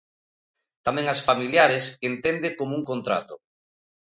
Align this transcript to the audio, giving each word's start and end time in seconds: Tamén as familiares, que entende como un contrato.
Tamén 0.85 1.05
as 1.13 1.23
familiares, 1.27 1.83
que 1.99 2.07
entende 2.13 2.49
como 2.59 2.73
un 2.79 2.83
contrato. 2.91 3.35